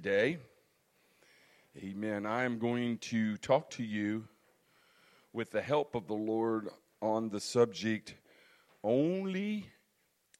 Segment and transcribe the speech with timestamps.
[0.00, 0.38] today.
[1.76, 2.24] Amen.
[2.24, 4.28] I am going to talk to you
[5.32, 6.68] with the help of the Lord
[7.02, 8.14] on the subject
[8.84, 9.66] only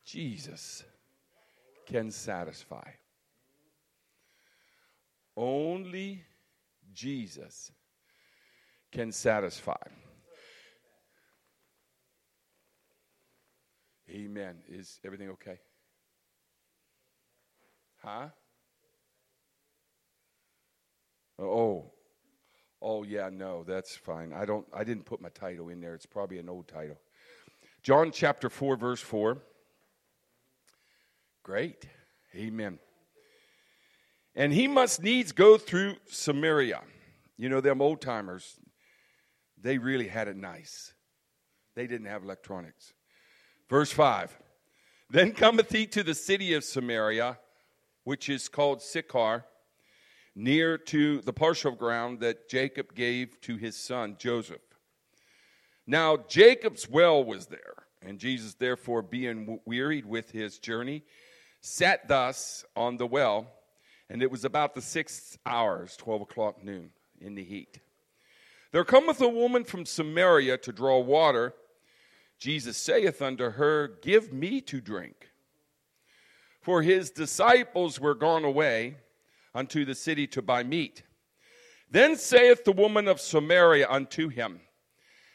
[0.04, 0.84] Jesus
[1.86, 2.88] can satisfy.
[5.36, 6.22] Only
[6.94, 7.72] Jesus
[8.92, 9.88] can satisfy.
[14.08, 14.58] Amen.
[14.68, 15.58] Is everything okay?
[17.96, 18.28] Huh?
[21.38, 21.92] Oh,
[22.82, 24.32] oh yeah, no, that's fine.
[24.32, 24.66] I don't.
[24.72, 25.94] I didn't put my title in there.
[25.94, 26.98] It's probably an old title.
[27.82, 29.38] John chapter four, verse four.
[31.42, 31.86] Great,
[32.34, 32.78] Amen.
[34.34, 36.82] And he must needs go through Samaria.
[37.36, 38.58] You know, them old timers,
[39.60, 40.92] they really had it nice.
[41.74, 42.92] They didn't have electronics.
[43.68, 44.36] Verse 5
[45.10, 47.38] Then cometh he to the city of Samaria,
[48.04, 49.44] which is called Sychar,
[50.38, 54.62] near to the parcel ground that Jacob gave to his son Joseph.
[55.86, 61.02] Now Jacob's well was there, and Jesus, therefore, being wearied with his journey,
[61.60, 63.48] sat thus on the well
[64.10, 67.80] and it was about the sixth hours, 12 o'clock noon, in the heat.
[68.72, 71.54] There cometh a woman from Samaria to draw water.
[72.38, 75.30] Jesus saith unto her, Give me to drink.
[76.62, 78.96] For his disciples were gone away
[79.54, 81.02] unto the city to buy meat.
[81.90, 84.60] Then saith the woman of Samaria unto him,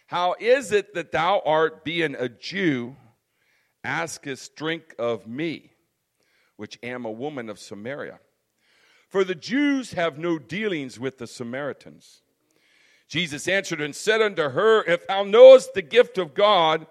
[0.08, 2.96] How is it that thou art, being a Jew,
[3.84, 5.72] askest drink of me,
[6.58, 8.20] which am a woman of Samaria?
[9.10, 12.22] For the Jews have no dealings with the Samaritans.
[13.08, 16.88] Jesus answered and said unto her, If thou knowest the gift of God,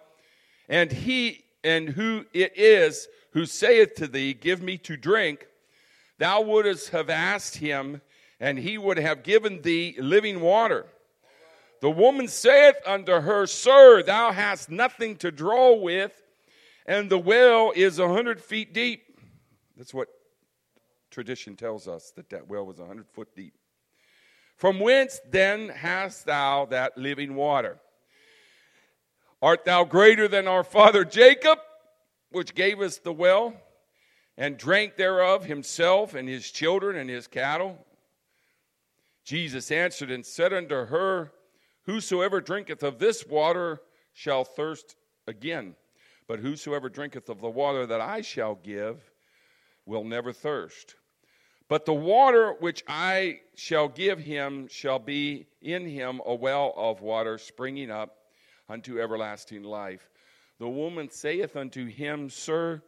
[0.68, 5.46] and he and who it is who saith to thee, Give me to drink,
[6.22, 8.00] thou wouldst have asked him,
[8.38, 10.86] and he would have given thee living water.
[11.80, 16.12] The woman saith unto her, Sir, thou hast nothing to draw with,
[16.86, 19.02] and the well is a hundred feet deep.
[19.76, 20.06] That's what
[21.10, 23.54] tradition tells us that that well was a 100 foot deep.
[24.56, 27.80] From whence then hast thou that living water?
[29.42, 31.58] Art thou greater than our father Jacob,
[32.30, 33.54] which gave us the well,
[34.36, 37.84] and drank thereof himself and his children and his cattle?
[39.24, 41.32] Jesus answered and said unto her,
[41.84, 43.80] Whosoever drinketh of this water
[44.12, 45.74] shall thirst again,
[46.26, 49.10] but whosoever drinketh of the water that I shall give
[49.84, 50.96] will never thirst.
[51.68, 57.00] But the water which I shall give him shall be in him a well of
[57.00, 58.16] water springing up
[58.68, 60.10] unto everlasting life.
[60.58, 62.82] The woman saith unto him, Sir,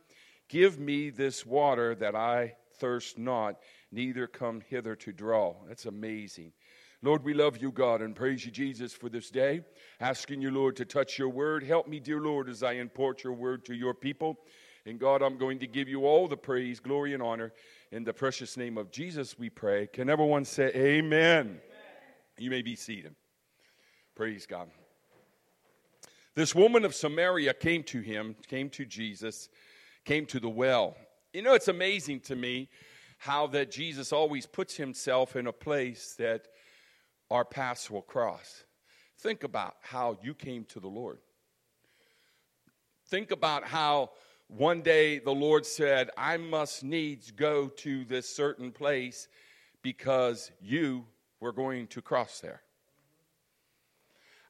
[0.55, 3.57] give me this water that I thirst not,
[3.91, 5.57] neither come hither to draw.
[5.67, 6.53] That's amazing.
[7.03, 9.63] Lord, we love you, God, and praise you, Jesus, for this day.
[9.99, 11.65] Asking you, Lord, to touch your word.
[11.65, 14.39] Help me, dear Lord, as I import your word to your people.
[14.87, 17.53] And God, I'm going to give you all the praise, glory, and honor.
[17.91, 19.89] In the precious name of Jesus, we pray.
[19.89, 21.47] Can everyone say amen?
[21.47, 21.61] amen?
[22.39, 23.17] You may be seated.
[24.15, 24.69] Praise God.
[26.37, 29.49] This woman of Samaria came to him, came to Jesus,
[30.05, 30.97] came to the well.
[31.33, 32.69] You know, it's amazing to me
[33.19, 36.49] how that Jesus always puts himself in a place that
[37.31, 38.65] our paths will cross.
[39.19, 41.19] Think about how you came to the Lord.
[43.09, 44.11] Think about how
[44.49, 49.29] one day the Lord said, I must needs go to this certain place
[49.83, 51.07] because you
[51.41, 52.64] were going to cross there.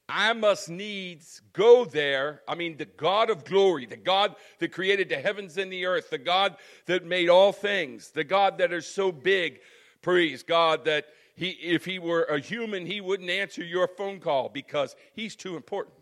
[0.07, 2.41] I must needs go there.
[2.47, 6.11] I mean, the God of glory, the God that created the heavens and the earth,
[6.11, 9.59] the God that made all things, the God that is so big,
[10.01, 14.47] praise God, that he, if he were a human, he wouldn't answer your phone call
[14.47, 15.95] because he's too important.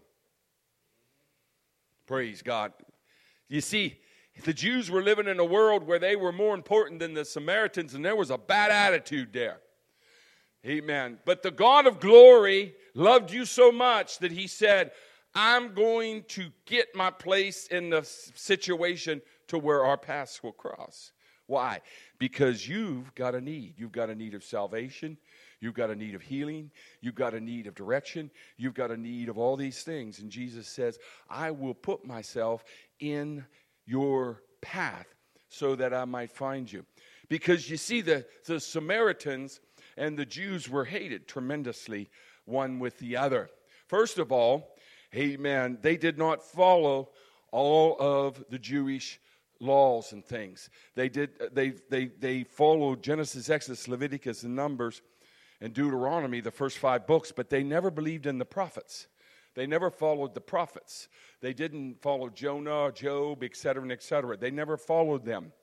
[2.06, 2.74] Praise God.
[3.48, 4.00] You see,
[4.44, 7.94] the Jews were living in a world where they were more important than the Samaritans,
[7.94, 9.60] and there was a bad attitude there.
[10.66, 11.20] Amen.
[11.26, 14.92] But the God of glory loved you so much that he said,
[15.36, 21.12] I'm going to get my place in the situation to where our paths will cross.
[21.48, 21.82] Why?
[22.20, 23.74] Because you've got a need.
[23.78, 25.18] You've got a need of salvation.
[25.60, 26.72] You've got a need of healing.
[27.02, 28.32] You've got a need of direction.
[28.58, 30.20] You've got a need of all these things.
[30.20, 31.00] And Jesus says,
[31.30, 32.64] I will put myself
[33.00, 33.46] in
[33.86, 35.08] your path
[35.50, 36.86] so that I might find you.
[37.30, 39.60] Because you see, the, the Samaritans
[39.98, 42.10] and the Jews were hated tremendously
[42.46, 43.50] one with the other.
[43.88, 44.76] First of all,
[45.16, 47.10] amen, they did not follow
[47.52, 49.20] all of the Jewish
[49.60, 50.70] laws and things.
[50.96, 55.02] They did uh, they they they followed Genesis, Exodus, Leviticus, and Numbers
[55.62, 59.08] and Deuteronomy, the first five books, but they never believed in the prophets.
[59.56, 61.08] They never followed the prophets.
[61.42, 64.36] They didn't follow Jonah, Job, etc., etc.
[64.36, 65.54] They never followed them.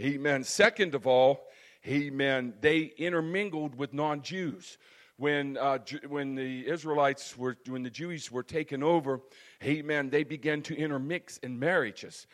[0.00, 0.44] Amen.
[0.44, 1.48] Second of all,
[1.86, 4.78] amen, they intermingled with non Jews.
[5.18, 5.78] When, uh,
[6.08, 9.20] when the Israelites were, when the Jews were taken over,
[9.64, 12.26] amen, they began to intermix in marriages.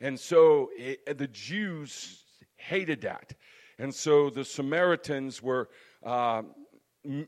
[0.00, 2.24] And so it, eh, the Jews
[2.56, 3.32] hated that.
[3.78, 5.68] And so the Samaritans were
[6.02, 6.42] uh,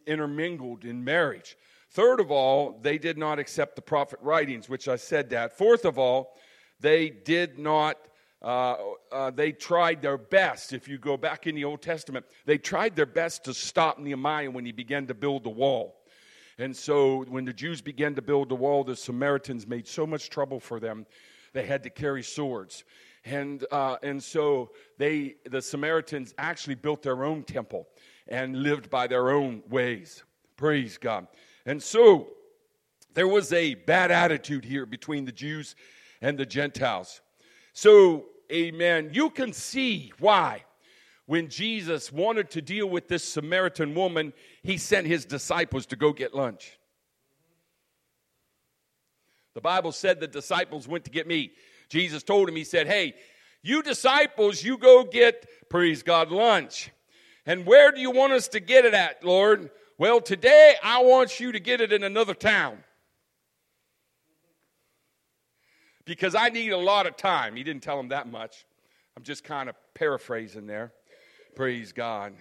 [0.06, 1.56] intermingled in marriage.
[1.90, 5.56] Third of all, they did not accept the prophet writings, which I said that.
[5.56, 6.36] Fourth of all,
[6.80, 7.96] they did not,
[8.42, 8.76] uh,
[9.10, 10.72] uh, they tried their best.
[10.72, 14.50] If you go back in the Old Testament, they tried their best to stop Nehemiah
[14.50, 15.96] when he began to build the wall.
[16.58, 20.28] And so when the Jews began to build the wall, the Samaritans made so much
[20.30, 21.06] trouble for them,
[21.52, 22.84] they had to carry swords.
[23.24, 27.88] And, uh, and so they, the Samaritans actually built their own temple
[28.26, 30.22] and lived by their own ways.
[30.56, 31.26] Praise God.
[31.66, 32.28] And so
[33.14, 35.74] there was a bad attitude here between the Jews
[36.20, 37.20] and the Gentiles.
[37.80, 40.64] So, amen, you can see why
[41.26, 44.32] when Jesus wanted to deal with this Samaritan woman,
[44.64, 46.76] he sent his disciples to go get lunch.
[49.54, 51.52] The Bible said the disciples went to get me.
[51.88, 53.14] Jesus told him, He said, Hey,
[53.62, 56.90] you disciples, you go get, praise God, lunch.
[57.46, 59.70] And where do you want us to get it at, Lord?
[59.98, 62.78] Well, today I want you to get it in another town.
[66.08, 67.54] Because I need a lot of time.
[67.54, 68.64] He didn't tell him that much.
[69.14, 70.92] I'm just kind of paraphrasing there.
[71.54, 72.32] Praise God.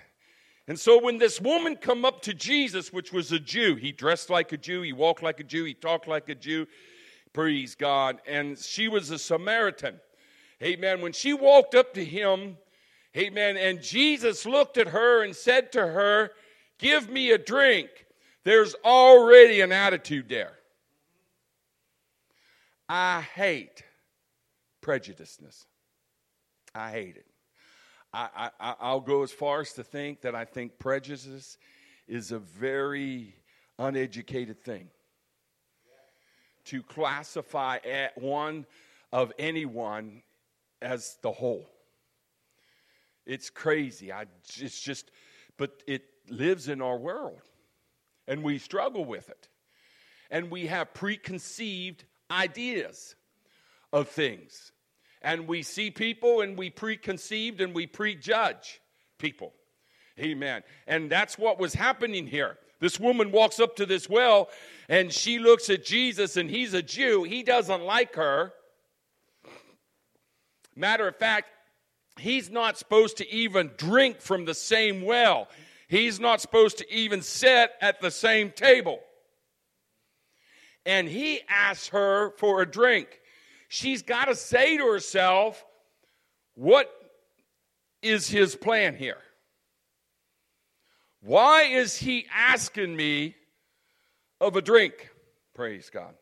[0.69, 4.29] And so when this woman come up to Jesus, which was a Jew, he dressed
[4.29, 6.65] like a Jew, he walked like a Jew, he talked like a Jew.
[7.33, 8.21] Praise God.
[8.25, 9.99] And she was a Samaritan.
[10.63, 11.01] Amen.
[11.01, 12.57] When she walked up to him,
[13.15, 16.31] amen, and Jesus looked at her and said to her,
[16.79, 17.89] Give me a drink.
[18.43, 20.56] There's already an attitude there.
[22.89, 23.83] I hate
[24.81, 25.65] prejudiceness.
[26.73, 27.25] I hate it.
[28.13, 31.57] I, I, I'll go as far as to think that I think prejudice
[32.07, 33.35] is a very
[33.77, 34.87] uneducated thing.
[36.65, 38.65] To classify at one
[39.11, 40.21] of anyone
[40.81, 41.69] as the whole.
[43.25, 44.11] It's crazy.
[44.11, 44.25] I,
[44.57, 45.11] it's just,
[45.57, 47.41] but it lives in our world,
[48.27, 49.49] and we struggle with it.
[50.29, 53.15] And we have preconceived ideas
[53.93, 54.71] of things.
[55.21, 58.81] And we see people and we preconceived and we prejudge
[59.17, 59.53] people.
[60.19, 60.63] Amen.
[60.87, 62.57] And that's what was happening here.
[62.79, 64.49] This woman walks up to this well
[64.89, 67.23] and she looks at Jesus, and he's a Jew.
[67.23, 68.53] He doesn't like her.
[70.75, 71.49] Matter of fact,
[72.19, 75.49] he's not supposed to even drink from the same well.
[75.89, 78.99] He's not supposed to even sit at the same table.
[80.87, 83.21] And he asks her for a drink.
[83.67, 85.63] She's got to say to herself,
[86.55, 86.89] What
[88.01, 89.19] is his plan here?
[91.21, 93.35] Why is he asking me
[94.41, 95.09] of a drink?
[95.53, 96.15] Praise God.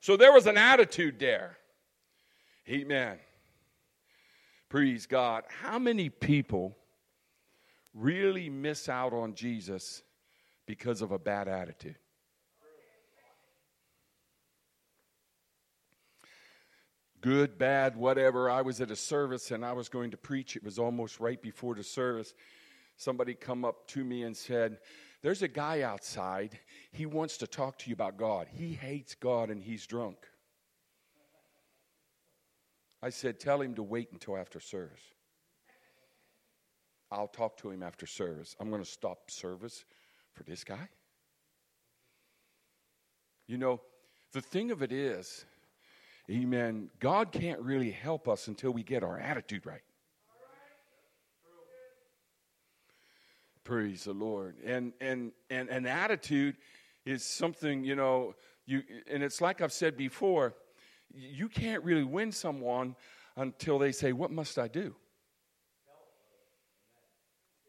[0.00, 1.56] So there was an attitude there.
[2.68, 3.18] Amen.
[4.68, 5.44] Praise God.
[5.48, 6.76] How many people
[7.94, 10.02] really miss out on Jesus
[10.66, 11.96] because of a bad attitude.
[17.20, 18.48] Good, bad, whatever.
[18.48, 20.56] I was at a service and I was going to preach.
[20.56, 22.34] It was almost right before the service.
[22.96, 24.80] Somebody come up to me and said,
[25.20, 26.58] "There's a guy outside.
[26.92, 28.48] He wants to talk to you about God.
[28.48, 30.16] He hates God and he's drunk."
[33.02, 35.02] I said, "Tell him to wait until after service."
[37.10, 38.54] I'll talk to him after service.
[38.60, 39.84] I'm going to stop service
[40.32, 40.88] for this guy.
[43.46, 43.80] You know,
[44.32, 45.44] the thing of it is,
[46.30, 49.82] amen, God can't really help us until we get our attitude right.
[53.64, 54.56] Praise the Lord.
[54.64, 56.56] And and and an attitude
[57.04, 58.34] is something, you know,
[58.66, 60.54] you and it's like I've said before,
[61.12, 62.96] you can't really win someone
[63.36, 64.94] until they say, What must I do?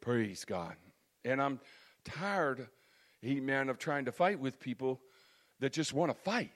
[0.01, 0.75] Praise God.
[1.23, 1.59] And I'm
[2.03, 2.67] tired,
[3.23, 4.99] amen, of trying to fight with people
[5.59, 6.51] that just want to fight.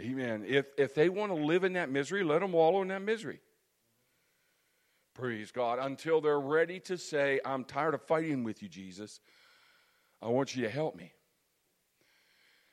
[0.00, 0.44] Amen.
[0.46, 3.40] If, if they want to live in that misery, let them wallow in that misery.
[5.14, 5.78] Praise God.
[5.78, 9.20] Until they're ready to say, I'm tired of fighting with you, Jesus.
[10.22, 11.12] I want you to help me.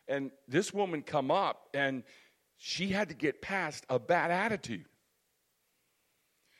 [0.08, 2.04] And this woman come up and
[2.58, 4.86] she had to get past a bad attitude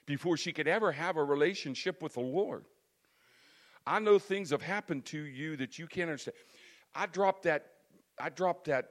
[0.06, 2.66] before she could ever have a relationship with the Lord.
[3.88, 6.36] I know things have happened to you that you can't understand.
[6.94, 7.66] I dropped that
[8.20, 8.90] I dropped that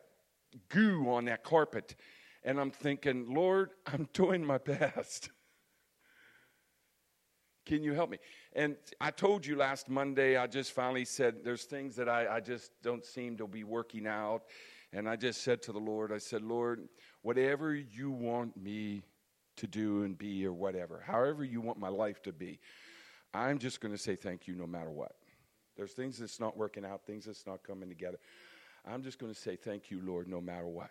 [0.69, 1.95] goo on that carpet
[2.45, 5.31] and I'm thinking, Lord, I'm doing my best.
[7.67, 8.19] Can you help me?
[8.55, 12.40] And I told you last Monday, I just finally said, there's things that I, I
[12.40, 14.45] just don't seem to be working out.
[14.95, 16.88] And I just said to the Lord, I said, Lord,
[17.21, 19.02] whatever you want me
[19.59, 22.59] to do and be, or whatever, however you want my life to be,
[23.35, 25.12] I'm just going to say thank you no matter what.
[25.76, 28.19] There's things that's not working out, things that's not coming together.
[28.88, 30.90] I'm just going to say thank you, Lord, no matter what.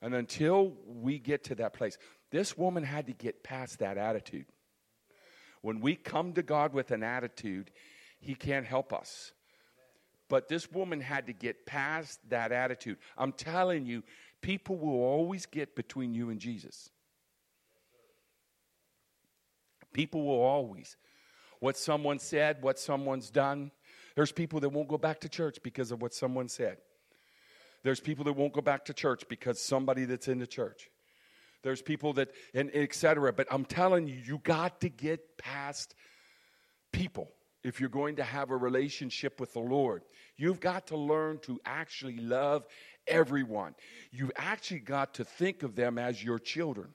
[0.00, 1.98] And until we get to that place,
[2.30, 4.46] this woman had to get past that attitude.
[5.60, 7.70] When we come to God with an attitude,
[8.20, 9.32] He can't help us.
[10.28, 12.98] But this woman had to get past that attitude.
[13.16, 14.02] I'm telling you,
[14.40, 16.90] people will always get between you and Jesus.
[19.92, 20.96] People will always.
[21.60, 23.72] What someone said, what someone's done.
[24.18, 26.78] There's people that won't go back to church because of what someone said.
[27.84, 30.90] There's people that won't go back to church because somebody that's in the church.
[31.62, 33.32] There's people that, and etc.
[33.32, 35.94] But I'm telling you, you got to get past
[36.92, 37.30] people
[37.62, 40.02] if you're going to have a relationship with the Lord.
[40.36, 42.66] You've got to learn to actually love
[43.06, 43.76] everyone.
[44.10, 46.88] You've actually got to think of them as your children.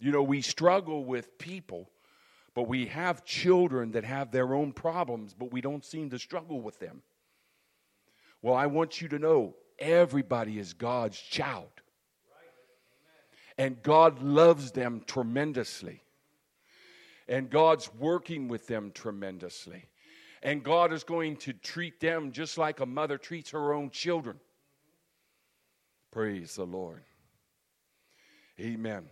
[0.00, 1.90] You know, we struggle with people,
[2.54, 6.60] but we have children that have their own problems, but we don't seem to struggle
[6.60, 7.02] with them.
[8.42, 11.70] Well, I want you to know everybody is God's child.
[13.58, 16.02] And God loves them tremendously.
[17.28, 19.84] And God's working with them tremendously.
[20.42, 24.40] And God is going to treat them just like a mother treats her own children.
[26.10, 27.02] Praise the Lord.
[28.58, 29.08] Amen.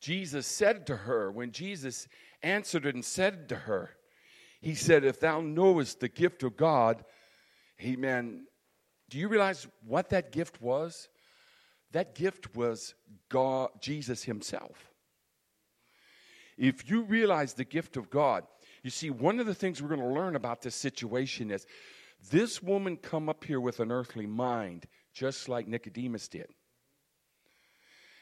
[0.00, 2.08] Jesus said to her, when Jesus
[2.42, 3.90] answered and said to her,
[4.60, 7.04] He said, If thou knowest the gift of God,
[7.82, 8.46] Amen.
[9.08, 11.08] Do you realize what that gift was?
[11.92, 12.94] That gift was
[13.28, 14.90] God, Jesus Himself.
[16.56, 18.44] If you realize the gift of God,
[18.82, 21.66] you see, one of the things we're going to learn about this situation is
[22.30, 26.48] this woman come up here with an earthly mind, just like Nicodemus did.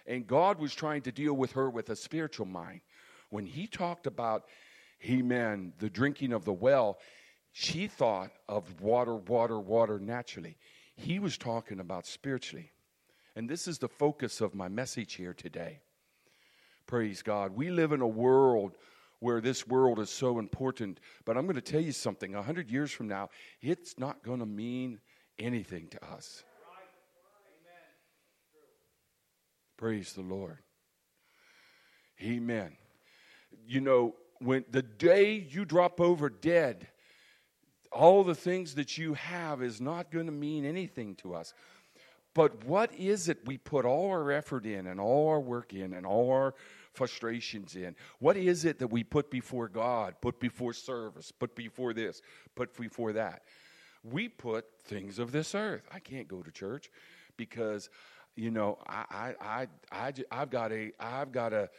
[0.07, 2.81] And God was trying to deal with her with a spiritual mind.
[3.31, 4.45] When he talked about,
[5.05, 6.99] amen, the drinking of the well,
[7.53, 10.57] she thought of water, water, water naturally.
[10.95, 12.71] He was talking about spiritually.
[13.35, 15.81] And this is the focus of my message here today.
[16.87, 17.57] Praise God.
[17.57, 18.77] We live in a world
[19.19, 22.35] where this world is so important, but I'm going to tell you something.
[22.35, 25.01] A hundred years from now, it's not going to mean
[25.39, 26.45] anything to us.
[29.77, 30.59] Praise the Lord.
[32.23, 32.77] Amen.
[33.67, 36.89] You know, when the day you drop over dead,
[37.93, 41.55] all the things that you have is not going to mean anything to us.
[42.35, 45.95] But what is it we put all our effort in and all our work in
[45.95, 46.55] and all our
[46.93, 47.97] frustrations in?
[48.19, 52.21] What is it that we put before God, put before service, put before this,
[52.55, 53.45] put before that?
[54.05, 55.89] We put things of this earth.
[55.93, 56.91] I can't go to church
[57.39, 57.89] because,
[58.37, 61.71] you know, I, I, I, I, have got a, I've got a,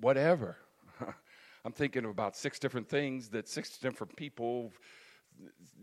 [0.00, 0.56] whatever.
[1.64, 4.72] I'm thinking of about six different things that six different people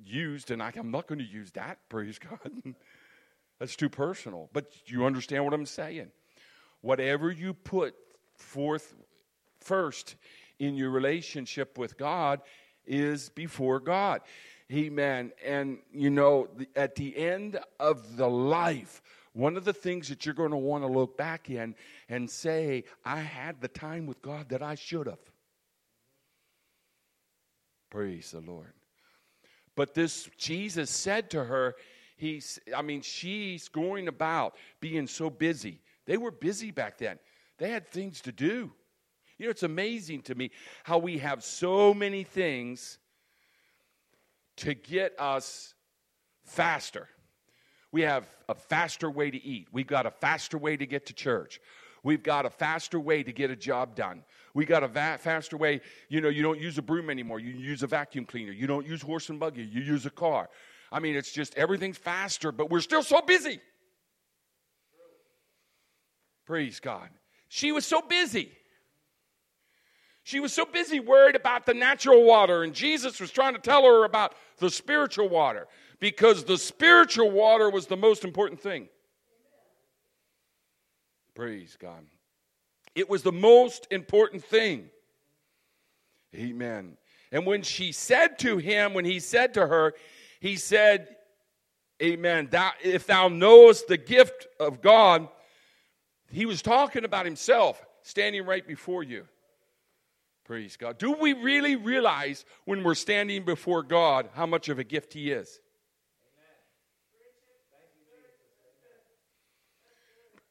[0.04, 2.76] used, and I, I'm not going to use that, praise God.
[3.60, 4.50] That's too personal.
[4.52, 6.12] But you understand what I'm saying.
[6.82, 7.96] Whatever you put
[8.38, 8.94] forth
[9.62, 10.16] first
[10.60, 12.42] in your relationship with God
[12.86, 14.22] is before God.
[14.72, 15.32] Amen.
[15.44, 19.02] And you know, at the end of the life,
[19.36, 21.76] one of the things that you're going to want to look back in
[22.08, 25.20] and say, I had the time with God that I should have.
[27.90, 28.72] Praise the Lord.
[29.76, 31.76] But this Jesus said to her,
[32.16, 35.82] He's, I mean, she's going about being so busy.
[36.06, 37.20] They were busy back then,
[37.58, 38.72] they had things to do.
[39.38, 40.52] You know, it's amazing to me
[40.86, 43.00] how we have so many things
[44.58, 45.74] to get us
[46.46, 47.10] faster.
[47.96, 49.70] We have a faster way to eat.
[49.72, 51.62] We've got a faster way to get to church.
[52.04, 54.26] We've got a faster way to get a job done.
[54.54, 55.80] We got a va- faster way.
[56.10, 57.40] You know, you don't use a broom anymore.
[57.40, 58.52] You use a vacuum cleaner.
[58.52, 59.64] You don't use horse and buggy.
[59.64, 60.50] You use a car.
[60.92, 63.62] I mean, it's just everything's faster, but we're still so busy.
[66.46, 67.08] Praise God.
[67.48, 68.52] She was so busy.
[70.24, 73.84] She was so busy worried about the natural water, and Jesus was trying to tell
[73.84, 75.68] her about the spiritual water.
[76.00, 78.88] Because the spiritual water was the most important thing.
[81.34, 82.06] Praise God.
[82.96, 84.90] It was the most important thing.
[86.34, 86.98] Amen.
[87.32, 89.94] And when she said to him, when he said to her,
[90.40, 91.16] he said,
[92.02, 92.50] Amen.
[92.52, 95.30] Thou, if thou knowest the gift of God,
[96.30, 99.28] he was talking about himself standing right before you.
[100.46, 101.00] Praise God.
[101.00, 105.32] Do we really realize when we're standing before God how much of a gift He
[105.32, 105.60] is?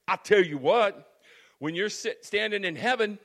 [0.06, 1.10] I tell you what,
[1.58, 3.18] when you're sit, standing in heaven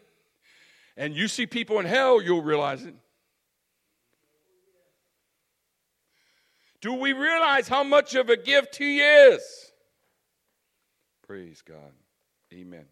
[0.95, 2.95] and you see people in hell, you'll realize it.
[6.81, 9.41] Do we realize how much of a gift He is?
[11.27, 11.93] Praise God.
[12.53, 12.85] Amen.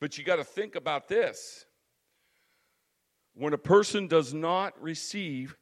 [0.00, 1.64] But you got to think about this.
[3.34, 5.56] When a person does not receive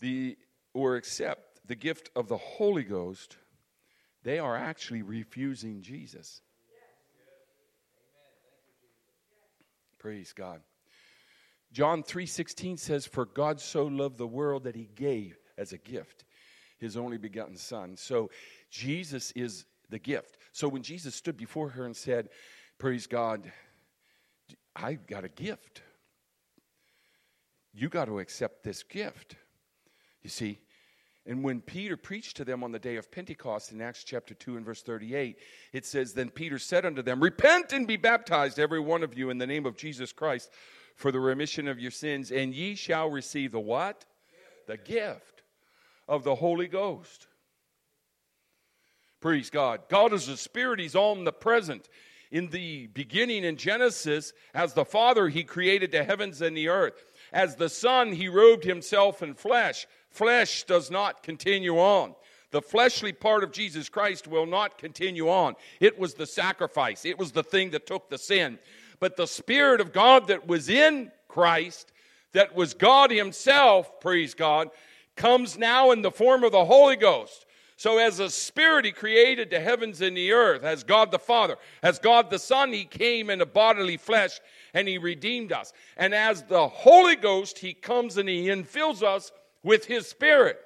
[0.00, 0.36] the
[0.74, 3.36] or accept the gift of the Holy Ghost,
[4.28, 6.42] they are actually refusing Jesus.
[9.98, 10.60] Praise God.
[11.72, 16.26] John 3:16 says for God so loved the world that he gave as a gift
[16.76, 17.96] his only begotten son.
[17.96, 18.30] So
[18.68, 20.36] Jesus is the gift.
[20.52, 22.28] So when Jesus stood before her and said,
[22.76, 23.50] "Praise God,
[24.76, 25.80] I got a gift.
[27.72, 29.36] You got to accept this gift."
[30.20, 30.60] You see,
[31.28, 34.56] and when Peter preached to them on the day of Pentecost in Acts chapter 2
[34.56, 35.36] and verse 38,
[35.74, 39.28] it says, Then Peter said unto them, Repent and be baptized, every one of you,
[39.28, 40.50] in the name of Jesus Christ,
[40.94, 44.06] for the remission of your sins, and ye shall receive the what?
[44.66, 45.42] The gift
[46.08, 47.26] of the Holy Ghost.
[49.20, 49.82] Praise God.
[49.90, 51.90] God is a spirit, He's omnipresent.
[52.30, 57.04] In the beginning in Genesis, as the Father, He created the heavens and the earth.
[57.34, 59.86] As the Son, He robed Himself in flesh.
[60.18, 62.12] Flesh does not continue on.
[62.50, 65.54] The fleshly part of Jesus Christ will not continue on.
[65.78, 68.58] It was the sacrifice, it was the thing that took the sin.
[68.98, 71.92] But the Spirit of God that was in Christ,
[72.32, 74.70] that was God Himself, praise God,
[75.14, 77.46] comes now in the form of the Holy Ghost.
[77.76, 80.64] So, as a spirit, he created the heavens and the earth.
[80.64, 84.40] As God the Father, as God the Son, he came in a bodily flesh
[84.74, 85.72] and he redeemed us.
[85.96, 89.30] And as the Holy Ghost, he comes and he infills us
[89.62, 90.58] with his spirit.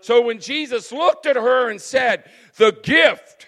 [0.00, 3.46] So, when Jesus looked at her and said, The gift,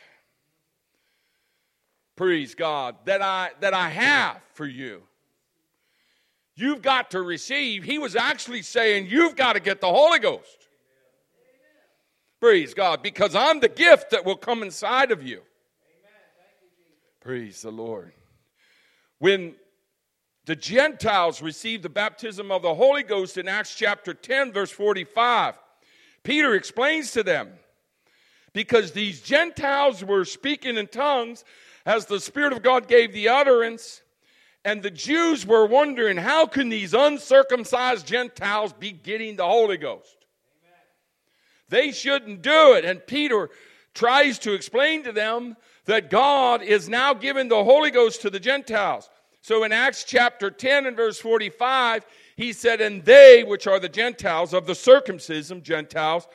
[2.16, 5.02] praise God, that I, that I have for you,
[6.56, 7.84] you've got to receive.
[7.84, 10.68] He was actually saying, You've got to get the Holy Ghost.
[12.40, 15.42] Praise God, because I'm the gift that will come inside of you.
[17.20, 18.12] Praise the Lord.
[19.18, 19.54] When
[20.48, 25.58] the Gentiles received the baptism of the Holy Ghost in Acts chapter 10, verse 45,
[26.22, 27.50] Peter explains to them
[28.54, 31.44] because these Gentiles were speaking in tongues
[31.84, 34.00] as the Spirit of God gave the utterance.
[34.64, 40.16] And the Jews were wondering, how can these uncircumcised Gentiles be getting the Holy Ghost?
[41.68, 42.86] They shouldn't do it.
[42.86, 43.50] And Peter
[43.92, 48.40] tries to explain to them that God is now giving the Holy Ghost to the
[48.40, 49.10] Gentiles.
[49.40, 52.04] So in Acts chapter 10 and verse 45,
[52.36, 56.26] he said, And they, which are the Gentiles of the circumcision, Gentiles,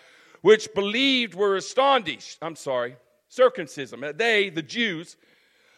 [0.41, 2.37] which believed were astonished.
[2.41, 2.95] I'm sorry,
[3.29, 4.03] circumcision.
[4.03, 5.17] Uh, they, the Jews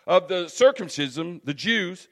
[0.08, 2.08] of the circumcision, the Jews,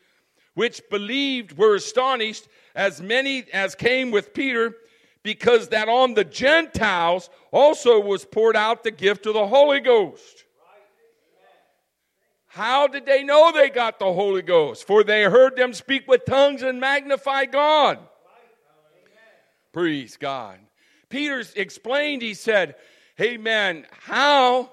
[0.55, 4.75] which believed were astonished, as many as came with Peter
[5.23, 10.42] because that on the Gentiles also was poured out the gift of the Holy Ghost.
[12.53, 14.85] How did they know they got the Holy Ghost?
[14.85, 17.97] For they heard them speak with tongues and magnify God.
[19.71, 20.59] Praise God.
[21.09, 22.75] Peter explained, he said,
[23.15, 24.71] Hey man, how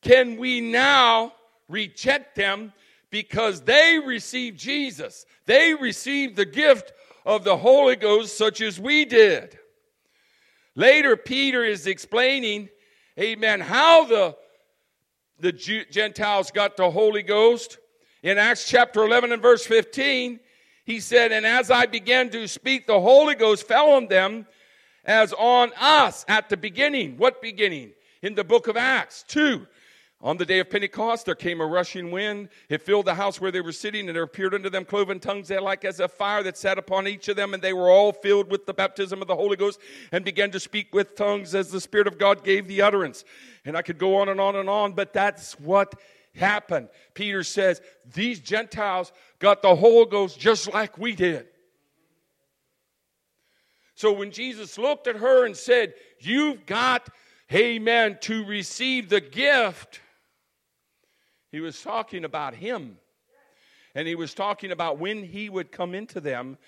[0.00, 1.32] can we now
[1.68, 2.72] reject them
[3.10, 5.26] because they received Jesus?
[5.44, 6.92] They received the gift
[7.26, 9.58] of the Holy Ghost such as we did.
[10.76, 12.68] Later, Peter is explaining,
[13.18, 14.36] amen, how the,
[15.40, 17.78] the Gentiles got the Holy Ghost.
[18.22, 20.40] In Acts chapter 11 and verse 15,
[20.84, 24.46] he said, And as I began to speak, the Holy Ghost fell on them
[25.04, 27.16] as on us at the beginning.
[27.16, 27.92] What beginning?
[28.22, 29.66] In the book of Acts 2.
[30.20, 32.48] On the day of Pentecost, there came a rushing wind.
[32.68, 35.48] It filled the house where they were sitting, and there appeared unto them cloven tongues
[35.48, 38.50] like as a fire that sat upon each of them, and they were all filled
[38.50, 39.78] with the baptism of the Holy Ghost,
[40.10, 43.24] and began to speak with tongues as the Spirit of God gave the utterance.
[43.64, 45.94] And I could go on and on and on, but that's what
[46.34, 46.88] happened.
[47.14, 47.80] Peter says,
[48.12, 51.46] These Gentiles got the Holy Ghost just like we did.
[53.94, 57.08] So when Jesus looked at her and said, You've got,
[57.52, 60.00] amen, to receive the gift,
[61.50, 62.98] he was talking about him.
[63.94, 66.58] And he was talking about when he would come into them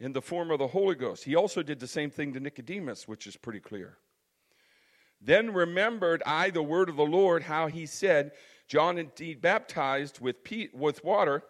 [0.00, 1.24] in the form of the Holy Ghost.
[1.24, 3.96] He also did the same thing to Nicodemus, which is pretty clear.
[5.20, 8.32] Then remembered I the word of the Lord, how he said,
[8.68, 10.36] John indeed baptized with,
[10.74, 11.42] with water,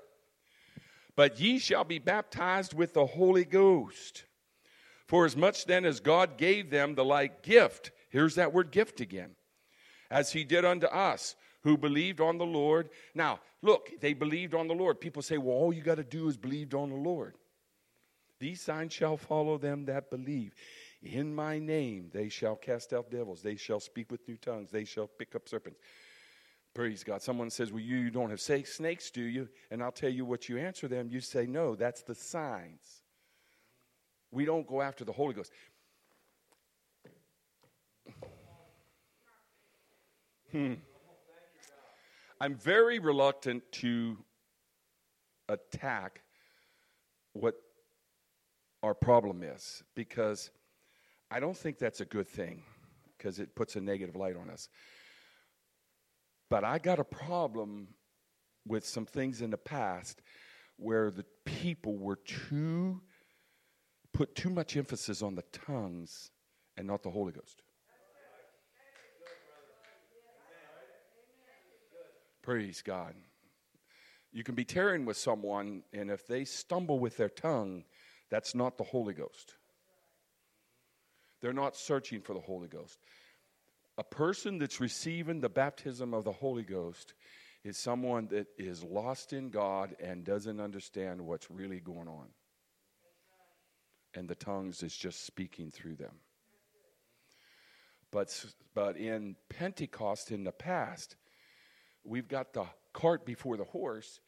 [1.16, 4.24] but ye shall be baptized with the Holy Ghost.
[5.06, 9.00] For as much then as God gave them the like gift, here's that word gift
[9.00, 9.30] again,
[10.10, 11.34] as he did unto us,
[11.64, 12.90] who believed on the Lord.
[13.14, 15.00] Now, look, they believed on the Lord.
[15.00, 17.34] People say, well, all you got to do is believe on the Lord.
[18.38, 20.54] These signs shall follow them that believe.
[21.02, 23.42] In my name they shall cast out devils.
[23.42, 24.70] They shall speak with new tongues.
[24.70, 25.80] They shall pick up serpents.
[26.74, 27.22] Praise God.
[27.22, 29.48] Someone says, Well, you don't have snakes, do you?
[29.70, 31.08] And I'll tell you what you answer them.
[31.08, 33.02] You say, No, that's the signs.
[34.30, 35.52] We don't go after the Holy Ghost.
[40.50, 40.74] Hmm.
[42.44, 44.18] I'm very reluctant to
[45.48, 46.20] attack
[47.32, 47.54] what
[48.82, 50.50] our problem is because
[51.30, 52.62] I don't think that's a good thing
[53.16, 54.68] because it puts a negative light on us.
[56.50, 57.88] But I got a problem
[58.66, 60.20] with some things in the past
[60.76, 63.00] where the people were too
[64.12, 66.30] put too much emphasis on the tongues
[66.76, 67.62] and not the Holy Ghost.
[72.44, 73.14] Praise God.
[74.30, 77.84] You can be tearing with someone, and if they stumble with their tongue,
[78.30, 79.54] that's not the Holy Ghost.
[81.40, 82.98] They're not searching for the Holy Ghost.
[83.96, 87.14] A person that's receiving the baptism of the Holy Ghost
[87.64, 92.26] is someone that is lost in God and doesn't understand what's really going on.
[94.14, 96.16] And the tongues is just speaking through them.
[98.10, 101.16] But, but in Pentecost in the past,
[102.04, 104.20] we've got the cart before the horse,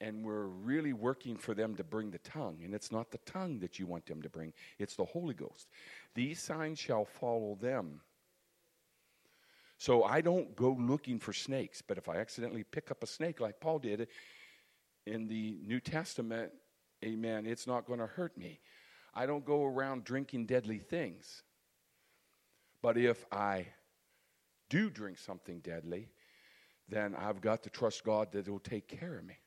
[0.00, 2.58] and we're really working for them to bring the tongue.
[2.64, 5.68] And it's not the tongue that you want them to bring, it's the Holy Ghost.
[6.14, 8.00] These signs shall follow them.
[9.78, 13.40] So I don't go looking for snakes, but if I accidentally pick up a snake
[13.40, 14.08] like Paul did
[15.06, 16.52] in the New Testament,
[17.04, 18.60] amen, it's not going to hurt me.
[19.14, 21.42] I don't go around drinking deadly things.
[22.82, 23.66] But if I
[24.68, 26.08] do drink something deadly,
[26.88, 29.38] then I've got to trust God that He'll take care of me.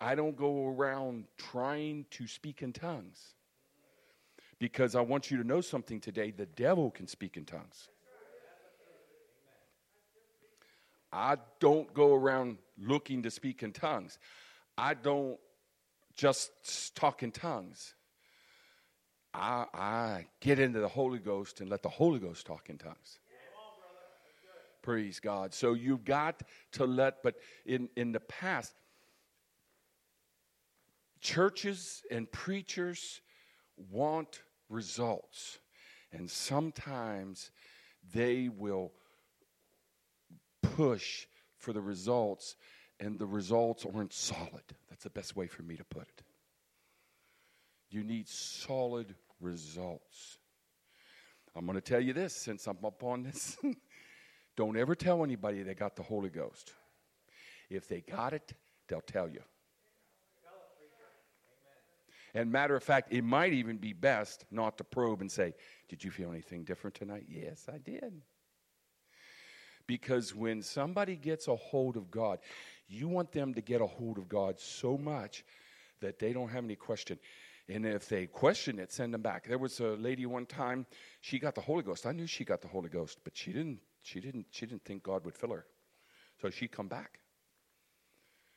[0.00, 3.34] I don't go around trying to speak in tongues
[4.58, 7.88] because I want you to know something today the devil can speak in tongues.
[11.12, 14.18] I don't go around looking to speak in tongues.
[14.78, 15.38] I don't
[16.14, 17.94] just talk in tongues.
[19.34, 23.18] I, I get into the Holy Ghost and let the Holy Ghost talk in tongues.
[24.82, 25.54] Praise God.
[25.54, 26.42] So you've got
[26.72, 28.74] to let, but in, in the past,
[31.20, 33.20] churches and preachers
[33.90, 35.58] want results.
[36.12, 37.50] And sometimes
[38.12, 38.92] they will
[40.62, 42.56] push for the results,
[42.98, 44.64] and the results aren't solid.
[44.90, 46.22] That's the best way for me to put it.
[47.88, 50.38] You need solid results.
[51.54, 53.56] I'm going to tell you this since I'm up on this.
[54.56, 56.72] Don't ever tell anybody they got the Holy Ghost.
[57.70, 58.52] If they got it,
[58.88, 59.42] they'll tell you.
[62.34, 65.54] And matter of fact, it might even be best not to probe and say,
[65.88, 67.26] Did you feel anything different tonight?
[67.28, 68.22] Yes, I did.
[69.86, 72.38] Because when somebody gets a hold of God,
[72.88, 75.44] you want them to get a hold of God so much
[76.00, 77.18] that they don't have any question.
[77.68, 79.46] And if they question it, send them back.
[79.46, 80.86] There was a lady one time,
[81.20, 82.06] she got the Holy Ghost.
[82.06, 85.02] I knew she got the Holy Ghost, but she didn't she didn't she didn't think
[85.02, 85.64] God would fill her.
[86.40, 87.20] So she come back.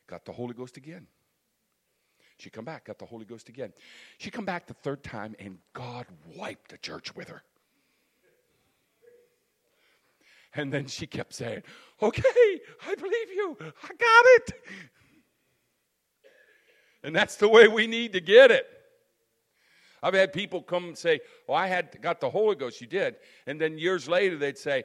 [0.07, 1.07] Got the Holy Ghost again.
[2.37, 3.71] She come back, got the Holy Ghost again.
[4.17, 6.05] She come back the third time and God
[6.35, 7.43] wiped the church with her.
[10.53, 11.63] And then she kept saying,
[12.01, 13.57] Okay, I believe you.
[13.61, 14.53] I got it.
[17.03, 18.67] And that's the way we need to get it.
[20.01, 23.15] I've had people come and say, "Well, I had got the Holy Ghost." You did,
[23.47, 24.83] and then years later they'd say,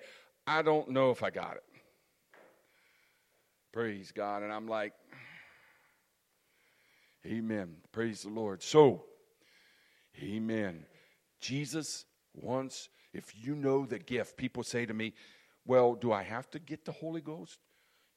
[0.51, 1.65] "I don't know if I got it."
[3.73, 4.95] Praise God, and I'm like,
[7.25, 8.63] "Amen." Praise the Lord.
[8.63, 9.05] So,
[10.23, 10.87] Amen.
[11.41, 12.89] Jesus wants.
[13.13, 15.15] If you know the gift, people say to me,
[15.67, 17.59] well, do I have to get the Holy Ghost?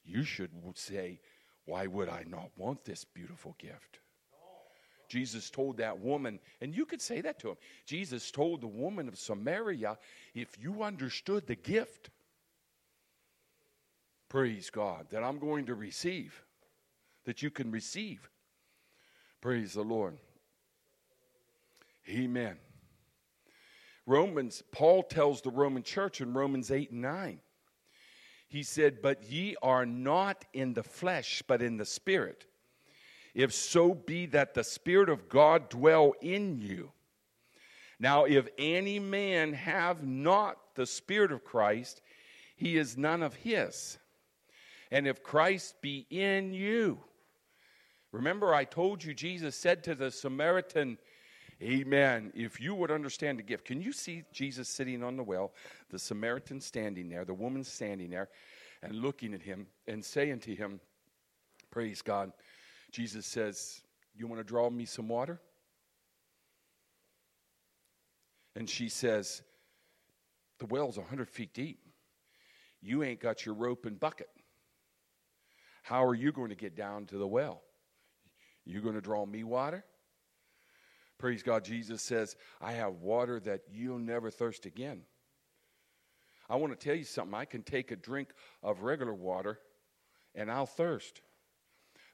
[0.03, 1.19] You should say,
[1.65, 3.99] Why would I not want this beautiful gift?
[5.07, 7.57] Jesus told that woman, and you could say that to him.
[7.85, 9.97] Jesus told the woman of Samaria,
[10.33, 12.09] if you understood the gift,
[14.33, 16.43] praise God, that I'm going to receive,
[17.25, 18.27] that you can receive.
[19.41, 20.17] Praise the Lord.
[22.09, 22.57] Amen.
[24.07, 27.41] Romans, Paul tells the Roman church in Romans 8 and 9,
[28.47, 32.47] he said, But ye are not in the flesh, but in the spirit
[33.35, 36.91] if so be that the Spirit of God dwell in you.
[37.99, 42.01] Now, if any man have not the Spirit of Christ,
[42.55, 43.97] he is none of his.
[44.93, 46.99] And if Christ be in you,
[48.11, 50.99] remember I told you Jesus said to the Samaritan,
[51.63, 52.31] Amen.
[52.35, 55.51] If you would understand the gift, can you see Jesus sitting on the well,
[55.89, 58.29] the Samaritan standing there, the woman standing there,
[58.83, 60.79] and looking at him and saying to him,
[61.71, 62.31] Praise God.
[62.91, 63.81] Jesus says,
[64.15, 65.41] You want to draw me some water?
[68.55, 69.41] And she says,
[70.59, 71.79] The well's 100 feet deep.
[72.79, 74.29] You ain't got your rope and bucket.
[75.83, 77.61] How are you going to get down to the well?
[78.65, 79.83] You going to draw me water?
[81.19, 81.63] Praise God.
[81.63, 85.01] Jesus says, I have water that you'll never thirst again.
[86.49, 87.33] I want to tell you something.
[87.33, 88.29] I can take a drink
[88.61, 89.59] of regular water
[90.35, 91.21] and I'll thirst.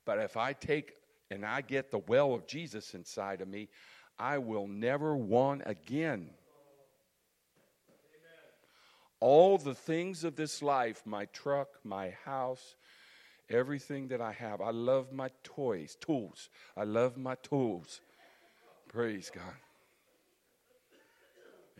[0.05, 0.93] But if I take
[1.31, 3.69] and I get the well of Jesus inside of me,
[4.17, 6.31] I will never want again.
[9.19, 12.75] All the things of this life, my truck, my house,
[13.49, 14.61] everything that I have.
[14.61, 16.49] I love my toys, tools.
[16.77, 18.01] I love my tools.
[18.87, 19.55] Praise God.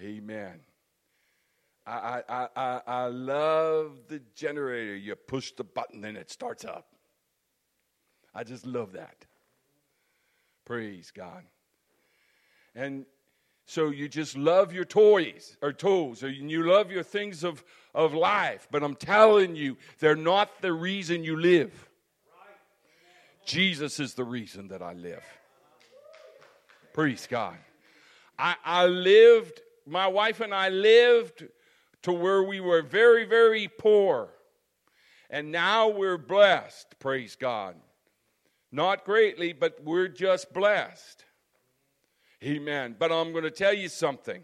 [0.02, 0.62] Amen.
[1.86, 4.96] I, I, I, I love the generator.
[4.96, 6.88] You push the button and it starts up.
[8.34, 9.26] I just love that.
[10.66, 11.44] Praise God.
[12.76, 13.06] And
[13.70, 18.16] so you just love your toys or tools, or you love your things of, of
[18.16, 18.68] life.
[18.72, 21.88] But I'm telling you, they're not the reason you live.
[23.46, 25.24] Jesus is the reason that I live.
[26.94, 27.58] Praise God.
[28.40, 31.48] I, I lived, my wife and I lived
[32.02, 34.30] to where we were very, very poor.
[35.30, 36.98] And now we're blessed.
[36.98, 37.76] Praise God.
[38.72, 41.24] Not greatly, but we're just blessed.
[42.44, 42.96] Amen.
[42.98, 44.44] But I'm going to tell you something.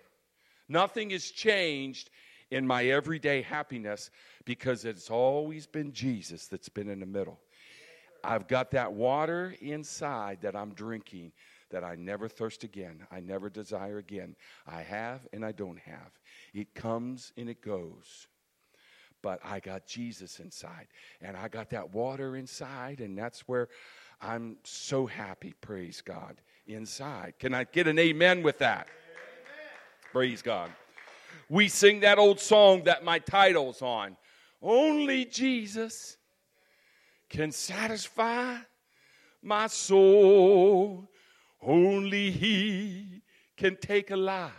[0.68, 2.10] Nothing has changed
[2.52, 4.10] in my everyday happiness
[4.46, 7.40] because it's always been Jesus that's been in the middle.
[8.24, 11.32] I've got that water inside that I'm drinking
[11.70, 13.06] that I never thirst again.
[13.12, 14.36] I never desire again.
[14.68, 16.20] I have and I don't have.
[16.54, 18.28] It comes and it goes.
[19.22, 20.88] But I got Jesus inside
[21.22, 23.70] and I got that water inside, and that's where
[24.22, 27.36] I'm so happy, praise God, inside.
[27.40, 28.88] Can I get an amen with that?
[28.88, 30.12] Amen.
[30.12, 30.72] Praise God.
[31.50, 34.18] We sing that old song that my title's on.
[34.62, 36.18] Only Jesus
[37.30, 38.58] can satisfy
[39.42, 41.10] my soul.
[41.62, 43.22] Only He
[43.58, 44.52] can take a life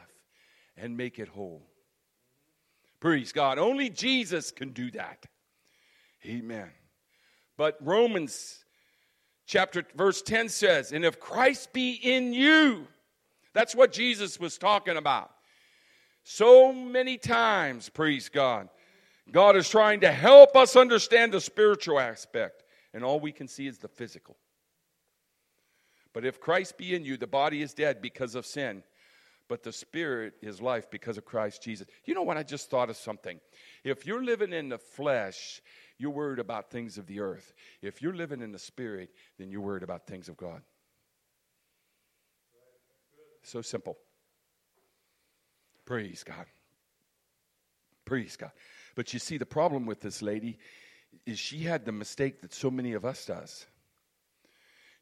[0.77, 1.67] and make it whole.
[3.01, 3.59] Praise God.
[3.59, 5.27] Only Jesus can do that.
[6.25, 6.71] Amen.
[7.57, 8.65] But Romans
[9.47, 12.87] chapter verse 10 says, And if Christ be in you,
[13.55, 15.31] that's what Jesus was talking about.
[16.25, 18.69] So many times, praise God,
[19.31, 23.67] God is trying to help us understand the spiritual aspect, and all we can see
[23.67, 24.37] is the physical.
[26.13, 28.83] But if Christ be in you, the body is dead because of sin,
[29.49, 31.87] but the spirit is life because of Christ Jesus.
[32.05, 32.37] You know what?
[32.37, 33.39] I just thought of something.
[33.85, 35.61] If you're living in the flesh,
[35.99, 37.55] you're worried about things of the earth.
[37.83, 40.63] If you're living in the spirit, then you're worried about things of God.
[43.43, 43.97] So simple.
[45.85, 46.47] Praise God.
[48.05, 48.51] Praise God.
[48.95, 50.59] But you see, the problem with this lady
[51.25, 53.67] is she had the mistake that so many of us does.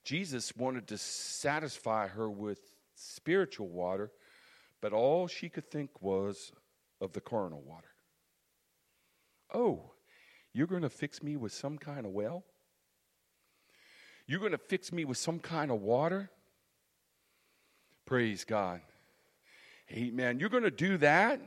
[0.05, 2.61] Jesus wanted to satisfy her with
[2.95, 4.13] spiritual water,
[4.81, 6.53] but all she could think was
[7.01, 7.89] of the carnal water.
[9.53, 9.94] Oh,
[10.55, 12.45] you're going to fix me with some kind of well?
[14.27, 16.31] You're going to fix me with some kind of water?
[18.07, 18.81] Praise God.
[19.91, 20.39] Amen.
[20.39, 21.41] You're going to do that?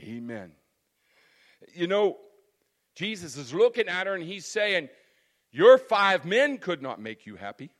[0.00, 0.52] Amen.
[1.74, 2.16] You know,
[2.96, 4.88] Jesus is looking at her and he's saying,
[5.52, 7.70] Your five men could not make you happy.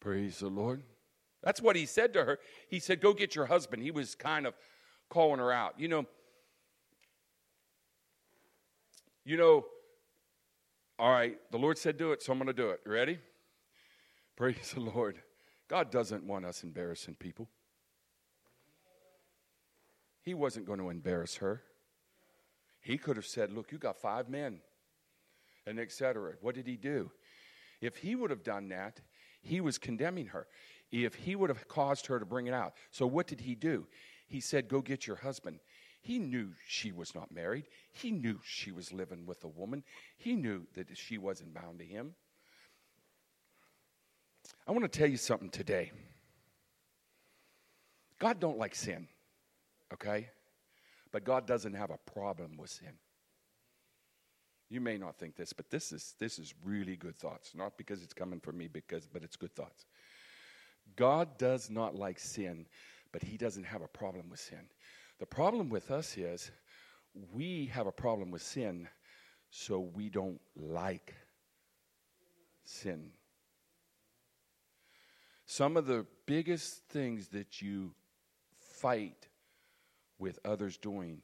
[0.00, 0.82] Praise the Lord.
[1.42, 2.38] That's what he said to her.
[2.68, 3.82] He said, Go get your husband.
[3.82, 4.54] He was kind of
[5.08, 5.78] calling her out.
[5.78, 6.06] You know,
[9.28, 9.66] You know,
[10.98, 12.80] All right, the Lord said do it, so I'm going to do it.
[12.86, 13.18] Ready?
[14.36, 15.20] Praise the Lord.
[15.68, 17.46] God doesn't want us embarrassing people.
[20.22, 21.60] He wasn't going to embarrass her.
[22.80, 24.60] He could have said, Look, you got five men,
[25.66, 26.32] and etc.
[26.40, 27.10] What did he do?
[27.82, 29.02] If he would have done that,
[29.42, 30.46] he was condemning her.
[30.90, 32.72] If he would have caused her to bring it out.
[32.92, 33.88] So what did he do?
[34.26, 35.58] He said, Go get your husband.
[36.08, 37.66] He knew she was not married.
[37.92, 39.84] He knew she was living with a woman.
[40.16, 42.14] He knew that she wasn't bound to him.
[44.66, 45.92] I want to tell you something today.
[48.18, 49.06] God don't like sin,
[49.92, 50.30] okay?
[51.12, 52.94] But God doesn't have a problem with sin.
[54.70, 57.54] You may not think this, but this is this is really good thoughts.
[57.54, 59.84] Not because it's coming from me, because but it's good thoughts.
[60.96, 62.64] God does not like sin,
[63.12, 64.70] but He doesn't have a problem with sin.
[65.18, 66.50] The problem with us is
[67.32, 68.88] we have a problem with sin,
[69.50, 71.14] so we don't like
[72.64, 73.10] sin.
[75.46, 77.94] Some of the biggest things that you
[78.60, 79.28] fight
[80.18, 81.22] with others doing,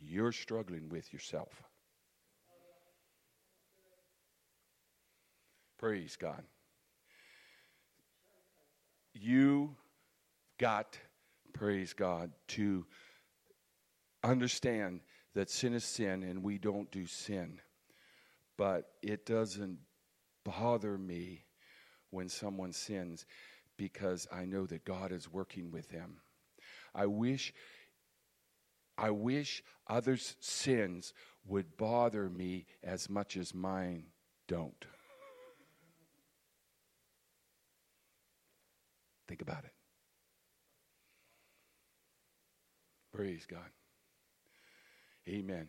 [0.00, 1.62] you're struggling with yourself.
[5.78, 6.42] Praise God.
[9.12, 9.76] You
[10.58, 10.98] got,
[11.52, 12.86] praise God, to
[14.22, 15.00] understand
[15.34, 17.60] that sin is sin and we don't do sin.
[18.56, 19.78] But it doesn't
[20.44, 21.44] bother me
[22.10, 23.24] when someone sins
[23.76, 26.20] because I know that God is working with them.
[26.94, 27.54] I wish
[28.98, 31.14] I wish others' sins
[31.46, 34.04] would bother me as much as mine
[34.46, 34.84] don't.
[39.26, 39.72] Think about it.
[43.14, 43.70] Praise God.
[45.30, 45.68] Amen.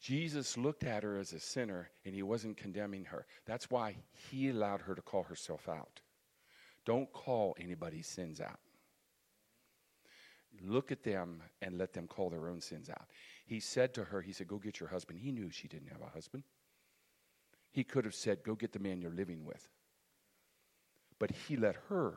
[0.00, 3.26] Jesus looked at her as a sinner and he wasn't condemning her.
[3.46, 3.96] That's why
[4.30, 6.00] he allowed her to call herself out.
[6.84, 8.60] Don't call anybody's sins out.
[10.62, 13.08] Look at them and let them call their own sins out.
[13.46, 15.18] He said to her, He said, Go get your husband.
[15.18, 16.44] He knew she didn't have a husband.
[17.70, 19.68] He could have said, Go get the man you're living with.
[21.18, 22.14] But he let her,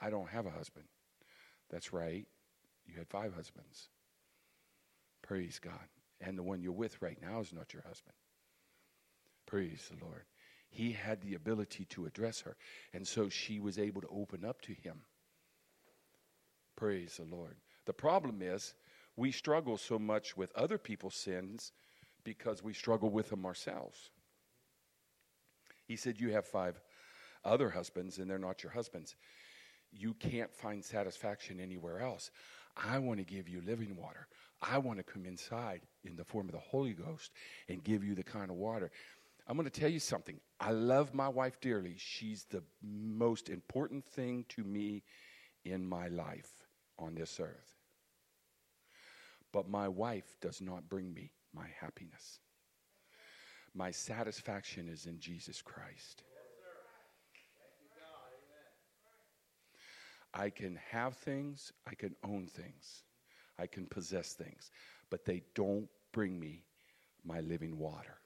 [0.00, 0.86] I don't have a husband.
[1.70, 2.26] That's right.
[2.86, 3.88] You had five husbands.
[5.22, 5.88] Praise God.
[6.20, 8.14] And the one you're with right now is not your husband.
[9.46, 10.24] Praise the Lord.
[10.70, 12.56] He had the ability to address her.
[12.94, 15.02] And so she was able to open up to him.
[16.76, 17.56] Praise the Lord.
[17.84, 18.74] The problem is
[19.16, 21.72] we struggle so much with other people's sins
[22.24, 24.10] because we struggle with them ourselves.
[25.86, 26.80] He said, You have five
[27.44, 29.16] other husbands, and they're not your husbands.
[29.92, 32.30] You can't find satisfaction anywhere else.
[32.76, 34.26] I want to give you living water.
[34.62, 37.32] I want to come inside in the form of the Holy Ghost
[37.68, 38.90] and give you the kind of water.
[39.48, 40.38] I'm going to tell you something.
[40.60, 41.96] I love my wife dearly.
[41.98, 45.02] She's the most important thing to me
[45.64, 46.50] in my life
[46.98, 47.76] on this earth.
[49.52, 52.38] But my wife does not bring me my happiness.
[53.74, 56.22] My satisfaction is in Jesus Christ.
[60.34, 63.02] I can have things, I can own things,
[63.58, 64.70] I can possess things,
[65.10, 66.64] but they don't bring me
[67.24, 68.18] my living water.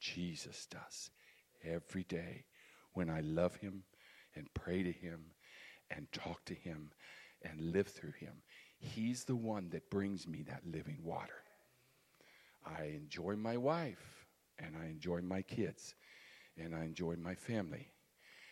[0.00, 1.10] Jesus does
[1.64, 2.44] every day
[2.94, 3.84] when I love Him
[4.34, 5.20] and pray to Him
[5.90, 6.90] and talk to Him
[7.42, 8.42] and live through Him.
[8.78, 11.42] He's the one that brings me that living water.
[12.66, 14.26] I enjoy my wife
[14.58, 15.94] and I enjoy my kids
[16.58, 17.88] and I enjoy my family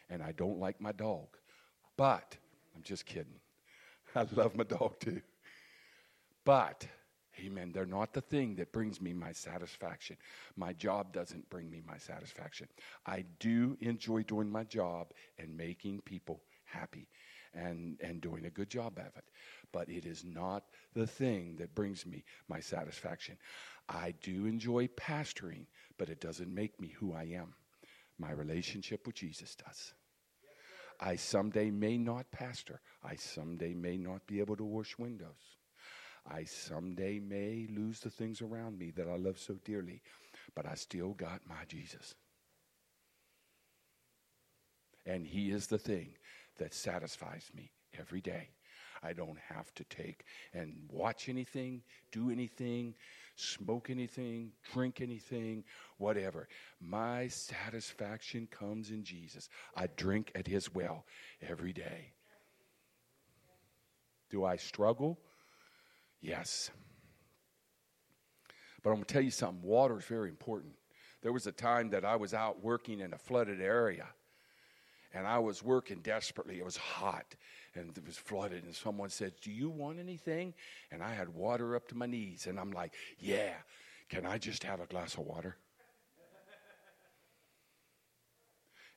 [0.08, 1.28] and I don't like my dog.
[1.96, 2.36] But
[2.74, 3.40] I'm just kidding.
[4.14, 5.20] I love my dog too.
[6.44, 6.86] But,
[7.38, 10.16] amen, they're not the thing that brings me my satisfaction.
[10.56, 12.68] My job doesn't bring me my satisfaction.
[13.06, 17.08] I do enjoy doing my job and making people happy
[17.54, 19.24] and, and doing a good job of it.
[19.72, 23.36] But it is not the thing that brings me my satisfaction.
[23.88, 25.66] I do enjoy pastoring,
[25.98, 27.54] but it doesn't make me who I am.
[28.18, 29.94] My relationship with Jesus does.
[31.00, 32.80] I someday may not pastor.
[33.02, 35.56] I someday may not be able to wash windows.
[36.28, 40.02] I someday may lose the things around me that I love so dearly,
[40.54, 42.14] but I still got my Jesus.
[45.06, 46.14] And He is the thing
[46.58, 48.50] that satisfies me every day.
[49.02, 52.94] I don't have to take and watch anything, do anything,
[53.34, 55.64] smoke anything, drink anything,
[55.96, 56.48] whatever.
[56.80, 59.48] My satisfaction comes in Jesus.
[59.74, 61.06] I drink at His well
[61.40, 62.12] every day.
[64.28, 65.18] Do I struggle?
[66.20, 66.70] Yes.
[68.82, 70.72] But I'm going to tell you something water is very important.
[71.22, 74.06] There was a time that I was out working in a flooded area,
[75.12, 76.58] and I was working desperately.
[76.58, 77.34] It was hot,
[77.74, 80.54] and it was flooded, and someone said, Do you want anything?
[80.90, 83.52] And I had water up to my knees, and I'm like, Yeah,
[84.08, 85.56] can I just have a glass of water?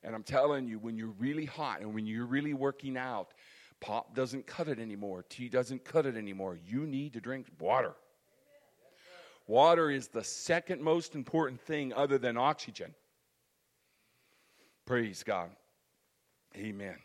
[0.02, 3.32] And I'm telling you, when you're really hot and when you're really working out,
[3.80, 6.58] pop doesn't cut it anymore, tea doesn't cut it anymore.
[6.64, 7.94] You need to drink water.
[9.46, 12.94] Water is the second most important thing other than oxygen.
[14.86, 15.50] Praise God.
[16.56, 16.96] Amen.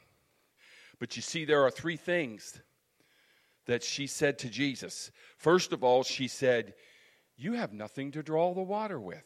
[0.99, 2.61] But you see, there are three things
[3.65, 5.11] that she said to Jesus.
[5.38, 6.74] First of all, she said,
[7.36, 9.24] You have nothing to draw the water with.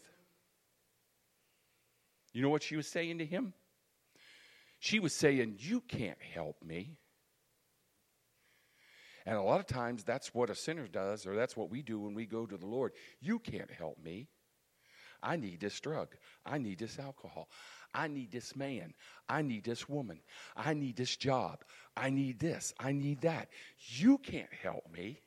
[2.31, 3.53] You know what she was saying to him?
[4.79, 6.97] She was saying, You can't help me.
[9.26, 11.99] And a lot of times that's what a sinner does, or that's what we do
[11.99, 12.91] when we go to the Lord.
[13.21, 14.28] You can't help me.
[15.21, 16.09] I need this drug.
[16.45, 17.47] I need this alcohol.
[17.93, 18.93] I need this man.
[19.30, 20.19] I need this woman.
[20.57, 21.63] I need this job.
[21.95, 22.74] I need this.
[22.80, 23.49] I need that.
[23.78, 25.21] You can't help me.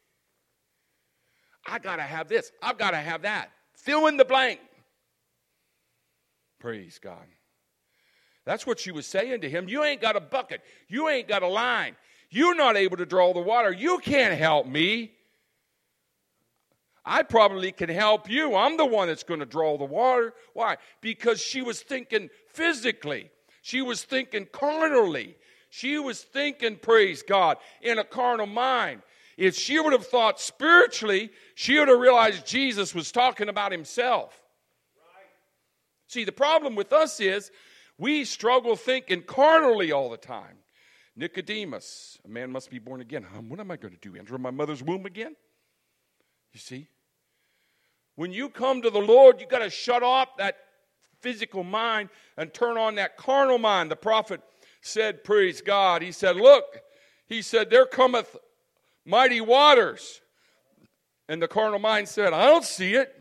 [1.67, 2.53] I got to have this.
[2.63, 3.51] I've got to have that.
[3.75, 4.61] Fill in the blank.
[6.59, 7.27] Praise God.
[8.45, 9.69] That's what she was saying to him.
[9.69, 10.61] You ain't got a bucket.
[10.89, 11.97] You ain't got a line.
[12.31, 13.73] You're not able to draw the water.
[13.73, 15.13] You can't help me.
[17.05, 18.57] I probably can help you.
[18.57, 20.35] I'm the one that's going to draw the water.
[20.55, 20.77] Why?
[21.01, 23.31] Because she was thinking physically,
[23.63, 25.37] she was thinking carnally.
[25.69, 29.03] She was thinking, praise God, in a carnal mind.
[29.37, 34.41] If she would have thought spiritually, she would have realized Jesus was talking about himself.
[34.97, 35.27] Right.
[36.07, 37.51] See, the problem with us is
[37.99, 40.57] we struggle thinking carnally all the time.
[41.17, 43.27] Nicodemus, a man must be born again.
[43.37, 44.17] Um, what am I going to do?
[44.17, 45.35] Enter my mother's womb again?
[46.53, 46.89] You see?
[48.17, 50.57] When you come to the Lord, you got to shut off that
[51.21, 53.91] physical mind and turn on that carnal mind.
[53.91, 54.41] The prophet
[54.83, 56.03] said, Praise God.
[56.03, 56.65] He said, Look,
[57.27, 58.37] he said, There cometh
[59.05, 60.21] mighty waters.
[61.29, 63.13] And the carnal mind said, I don't see it.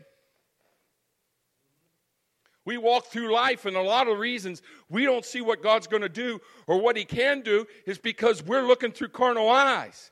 [2.66, 4.60] We walk through life, and a lot of reasons
[4.90, 8.42] we don't see what God's going to do or what He can do is because
[8.42, 10.10] we're looking through carnal eyes.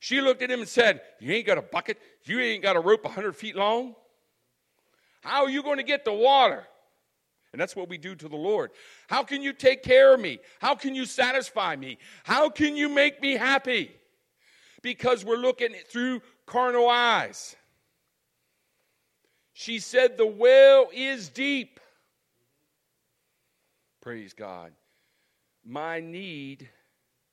[0.00, 1.98] She looked at him and said, You ain't got a bucket.
[2.24, 3.94] You ain't got a rope 100 feet long.
[5.20, 6.66] How are you going to get the water?
[7.52, 8.70] And that's what we do to the Lord.
[9.08, 10.38] How can you take care of me?
[10.60, 11.98] How can you satisfy me?
[12.24, 13.92] How can you make me happy?
[14.82, 17.56] Because we're looking through carnal eyes.
[19.52, 21.78] She said, The well is deep.
[24.00, 24.72] Praise God.
[25.64, 26.70] My need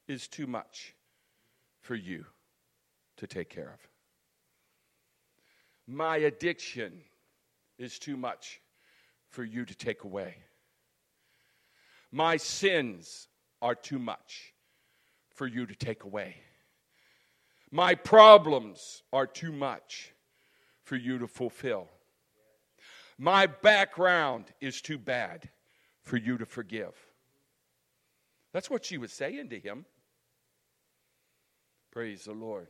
[0.08, 0.94] is too much
[1.80, 2.26] for you
[3.18, 3.80] to take care of.
[5.88, 7.02] My addiction
[7.78, 8.60] is too much
[9.30, 10.36] for you to take away.
[12.12, 13.30] My sins
[13.62, 14.54] are too much
[15.34, 16.36] for you to take away.
[17.72, 20.12] My problems are too much
[20.84, 21.88] for you to fulfill.
[23.18, 25.50] My background is too bad
[26.08, 26.96] for you to forgive.
[28.54, 29.86] That's what she was saying to him.
[31.92, 32.68] Praise the Lord.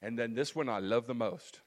[0.00, 1.60] And then this one I love the most.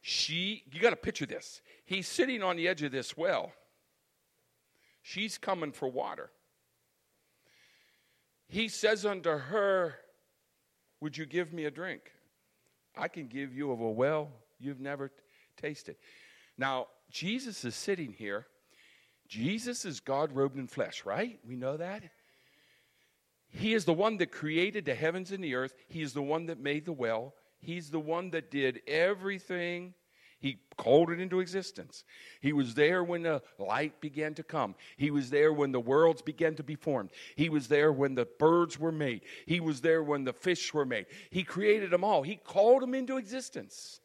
[0.00, 1.62] She, you got to picture this.
[1.84, 3.52] He's sitting on the edge of this well.
[5.02, 6.30] She's coming for water.
[8.48, 9.94] He says unto her,
[11.00, 12.10] Would you give me a drink?
[12.96, 15.14] I can give you of a well you've never t-
[15.56, 15.96] tasted.
[16.58, 18.46] Now, Jesus is sitting here.
[19.28, 21.38] Jesus is God robed in flesh, right?
[21.46, 22.02] We know that.
[23.48, 25.74] He is the one that created the heavens and the earth.
[25.88, 27.34] He is the one that made the well.
[27.60, 29.94] He's the one that did everything.
[30.40, 32.02] He called it into existence.
[32.40, 34.74] He was there when the light began to come.
[34.96, 37.10] He was there when the worlds began to be formed.
[37.36, 39.20] He was there when the birds were made.
[39.46, 41.06] He was there when the fish were made.
[41.30, 42.22] He created them all.
[42.22, 44.00] He called them into existence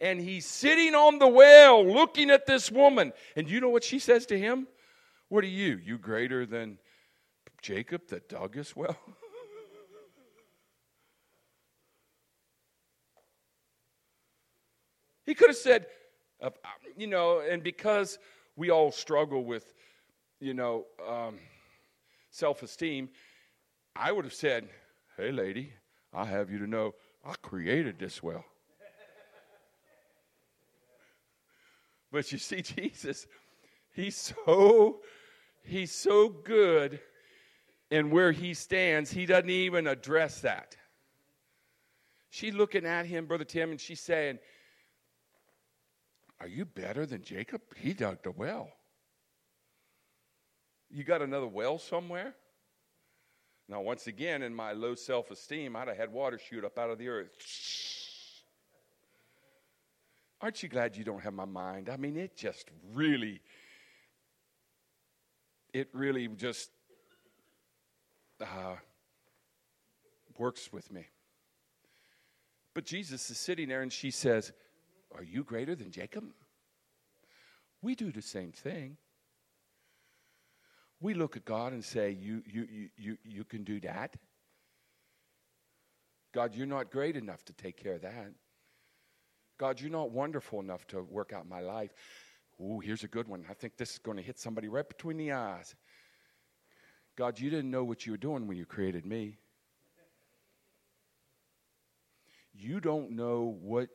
[0.00, 3.12] and he's sitting on the well looking at this woman.
[3.36, 4.68] And you know what she says to him?
[5.28, 5.80] What are you?
[5.84, 6.78] You greater than
[7.60, 8.96] Jacob that dug his well?
[15.26, 15.86] he could have said,
[16.40, 16.50] uh,
[16.96, 18.18] you know, and because
[18.56, 19.74] we all struggle with,
[20.40, 21.38] you know, um,
[22.30, 23.10] self esteem,
[23.94, 24.68] I would have said,
[25.16, 25.72] hey, lady,
[26.14, 26.94] I have you to know
[27.24, 28.44] I created this well.
[32.10, 33.26] But you see, Jesus,
[33.92, 35.00] he's so
[35.62, 37.00] he's so good
[37.90, 40.76] in where he stands, he doesn't even address that.
[42.30, 44.38] She's looking at him, Brother Tim, and she's saying,
[46.40, 47.62] Are Are you better than Jacob?
[47.76, 48.68] He dug the well.
[50.90, 52.34] You got another well somewhere?
[53.68, 56.90] Now, once again, in my low self esteem, I'd have had water shoot up out
[56.90, 57.30] of the earth.
[60.40, 61.88] Aren't you glad you don't have my mind?
[61.88, 63.40] I mean, it just really,
[65.72, 66.70] it really just
[68.40, 68.76] uh,
[70.38, 71.06] works with me.
[72.72, 74.52] But Jesus is sitting there and she says,
[75.16, 76.24] Are you greater than Jacob?
[77.82, 78.96] We do the same thing.
[81.00, 84.14] We look at God and say, You, you, you, you, you can do that.
[86.32, 88.32] God, you're not great enough to take care of that.
[89.58, 91.90] God, you're not wonderful enough to work out my life.
[92.60, 93.44] Ooh, here's a good one.
[93.50, 95.74] I think this is going to hit somebody right between the eyes.
[97.16, 99.38] God, you didn't know what you were doing when you created me.
[102.54, 103.88] You don't know what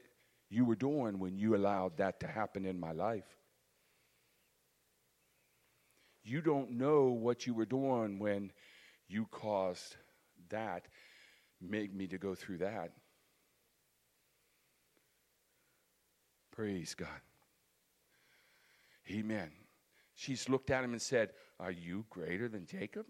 [0.49, 3.38] you were doing when you allowed that to happen in my life.
[6.24, 8.51] You don't know what you were doing when
[9.07, 9.95] you caused
[10.49, 10.88] that,
[11.61, 12.91] made me to go through that.
[16.55, 17.09] Praise God.
[19.09, 19.49] Amen.
[20.13, 23.07] She's looked at him and said, Are you greater than Jacob?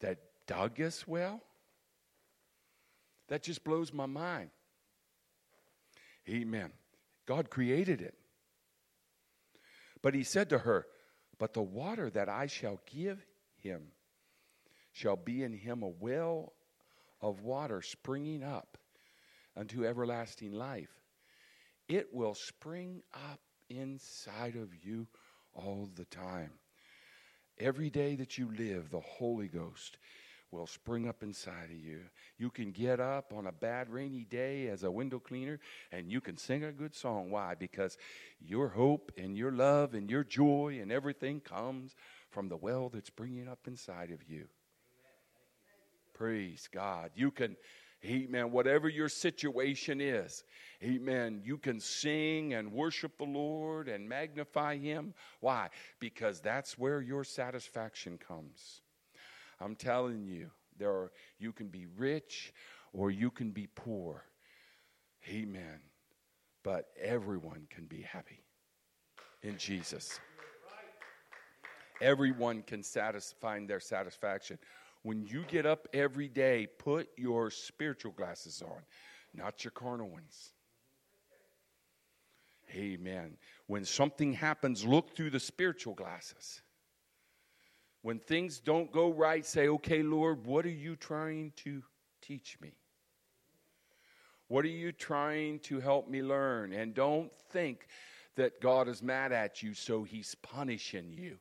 [0.00, 1.42] That dug us well?
[3.28, 4.50] That just blows my mind.
[6.28, 6.72] Amen.
[7.26, 8.14] God created it.
[10.00, 10.86] But he said to her,
[11.38, 13.24] But the water that I shall give
[13.56, 13.88] him
[14.92, 16.54] shall be in him a well
[17.20, 18.78] of water springing up
[19.56, 21.00] unto everlasting life.
[21.88, 25.06] It will spring up inside of you
[25.54, 26.50] all the time.
[27.58, 29.98] Every day that you live, the Holy Ghost
[30.50, 32.00] will spring up inside of you.
[32.38, 35.58] You can get up on a bad rainy day as a window cleaner
[35.90, 37.30] and you can sing a good song.
[37.30, 37.54] Why?
[37.54, 37.98] Because
[38.40, 41.94] your hope and your love and your joy and everything comes
[42.30, 44.46] from the well that's bringing up inside of you.
[46.14, 47.10] Praise God.
[47.16, 47.56] You can
[48.04, 48.50] Amen.
[48.50, 50.44] Whatever your situation is,
[50.82, 51.40] amen.
[51.42, 55.14] You can sing and worship the Lord and magnify Him.
[55.40, 55.70] Why?
[56.00, 58.82] Because that's where your satisfaction comes.
[59.60, 62.52] I'm telling you, there are, you can be rich
[62.92, 64.24] or you can be poor.
[65.28, 65.80] Amen.
[66.62, 68.44] But everyone can be happy
[69.42, 70.20] in Jesus.
[72.00, 74.58] Everyone can satisfy their satisfaction.
[75.04, 78.80] When you get up every day, put your spiritual glasses on,
[79.34, 80.54] not your carnal ones.
[82.74, 83.36] Amen.
[83.66, 86.62] When something happens, look through the spiritual glasses.
[88.00, 91.82] When things don't go right, say, okay, Lord, what are you trying to
[92.22, 92.72] teach me?
[94.48, 96.72] What are you trying to help me learn?
[96.72, 97.88] And don't think
[98.36, 101.36] that God is mad at you, so he's punishing you.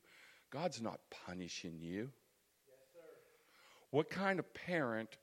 [0.51, 2.11] God's not punishing you.
[3.94, 5.18] What kind of parent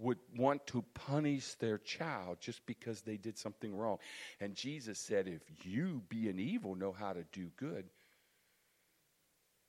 [0.00, 3.98] would want to punish their child just because they did something wrong?
[4.40, 7.84] And Jesus said, If you, being evil, know how to do good,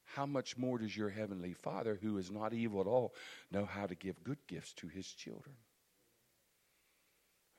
[0.04, 3.14] how much more does your heavenly Father, who is not evil at all,
[3.52, 5.56] know how to give good gifts to his children?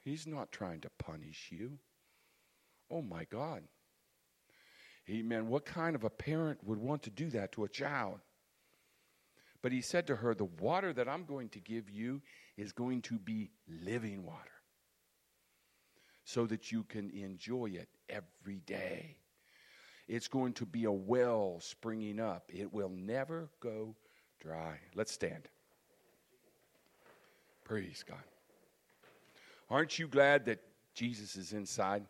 [0.00, 1.78] He's not trying to punish you.
[2.90, 3.62] Oh my God.
[5.08, 5.50] Amen.
[5.50, 8.18] What kind of a parent would want to do that to a child?
[9.62, 12.22] But he said to her, The water that I'm going to give you
[12.56, 14.50] is going to be living water
[16.24, 19.16] so that you can enjoy it every day.
[20.08, 23.94] It's going to be a well springing up, it will never go
[24.40, 24.78] dry.
[24.94, 25.48] Let's stand.
[27.64, 28.18] Praise God.
[29.68, 30.58] Aren't you glad that
[30.94, 32.02] Jesus is inside?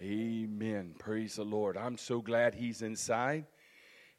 [0.00, 0.46] Amen.
[0.50, 0.94] Amen.
[0.98, 1.76] Praise the Lord.
[1.76, 3.44] I'm so glad he's inside.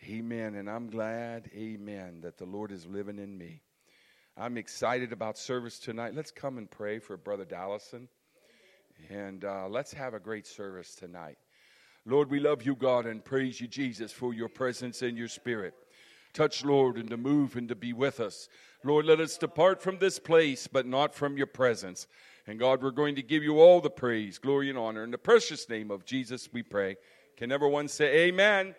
[0.08, 0.56] Amen.
[0.56, 3.62] And I'm glad, amen, that the Lord is living in me.
[4.38, 6.16] I'm excited about service tonight.
[6.16, 8.08] Let's come and pray for Brother Dallison.
[9.10, 11.38] And uh, let's have a great service tonight.
[12.06, 15.74] Lord, we love you, God, and praise you, Jesus, for your presence and your spirit.
[16.34, 18.48] Touch, Lord, and to move and to be with us.
[18.86, 22.08] Lord, let us depart from this place, but not from your presence.
[22.48, 25.04] And God, we're going to give you all the praise, glory, and honor.
[25.04, 26.96] In the precious name of Jesus, we pray.
[27.36, 28.76] Can everyone say amen?